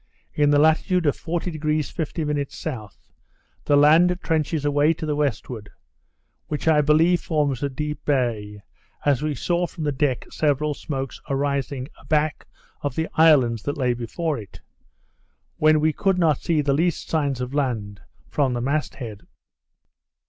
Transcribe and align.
In 0.33 0.49
the 0.49 0.57
latitude 0.57 1.05
of 1.05 1.15
40° 1.15 1.91
50' 1.91 2.41
S., 2.41 2.65
the 3.65 3.75
land 3.75 4.17
trenches 4.23 4.65
away 4.65 4.93
to 4.93 5.05
the 5.05 5.15
westward, 5.15 5.69
which 6.47 6.67
I 6.67 6.81
believe 6.81 7.21
forms 7.21 7.61
a 7.61 7.69
deep 7.69 8.03
bay, 8.03 8.63
as 9.05 9.21
we 9.21 9.35
saw 9.35 9.67
from 9.67 9.83
the 9.83 9.91
deck 9.91 10.25
several 10.31 10.73
smokes 10.73 11.21
arising 11.29 11.87
a 11.99 12.05
back 12.05 12.47
of 12.81 12.95
the 12.95 13.09
islands 13.13 13.61
that 13.61 13.77
lay 13.77 13.93
before 13.93 14.39
it, 14.39 14.59
when 15.57 15.79
we 15.79 15.93
could 15.93 16.17
not 16.17 16.39
see 16.41 16.61
the 16.61 16.73
least 16.73 17.07
signs 17.07 17.39
of 17.39 17.53
land 17.53 18.01
from 18.27 18.53
the 18.53 18.61
mast 18.61 18.95
head. 18.95 19.27